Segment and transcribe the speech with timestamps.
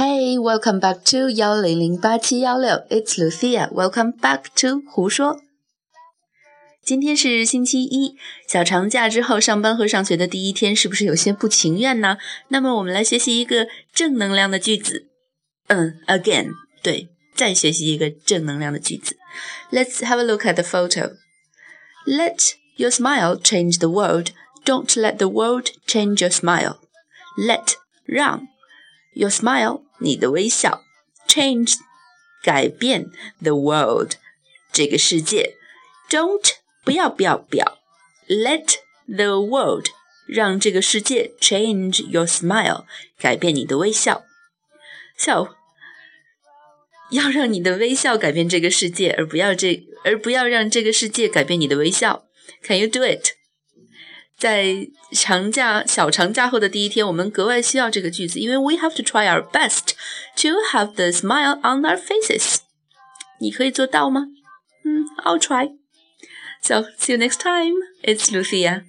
[0.00, 2.84] Hey, welcome back to 幺零零八七幺六。
[2.88, 3.68] It's Lucia.
[3.70, 5.40] Welcome back to 胡说。
[6.84, 8.16] 今天是星期一，
[8.46, 12.18] 小长假之后上班和上学的第一天，是不是有些不情愿呢？
[12.48, 15.08] 那么我们来学习一个正能量的句子。
[15.66, 16.52] 嗯，again，
[16.82, 19.16] 对，再学习一个正能量的句子。
[19.72, 21.16] Let's have a look at the photo.
[22.06, 24.28] Let your smile change the world.
[24.64, 26.76] Don't let the world change your smile.
[27.36, 27.74] Let
[28.04, 28.46] 让
[29.14, 30.82] your smile 你的微笑
[31.28, 31.74] change
[32.42, 33.10] 改变
[33.42, 34.12] the world
[34.72, 35.54] 这个世界
[36.08, 37.78] don't 不要不要不要
[38.28, 39.86] let the world
[40.26, 42.84] 让这个世界 change your smile
[43.18, 44.24] 改变你的微笑
[45.16, 45.54] so
[47.10, 52.26] 要让你的微笑改变这个世界，而不要这，而不要让这个世界改变你的微笑。
[52.64, 53.28] Can you do it？
[54.40, 59.92] 在长假小长假后的第一天，我们格外需要这个句子，因为 we have to try our best
[60.36, 62.58] to have the smile on our faces。
[63.40, 64.26] 你可以做到吗？
[64.84, 65.70] 嗯，I'll try.
[66.62, 67.74] So see you next time.
[68.02, 68.84] It's Lucia.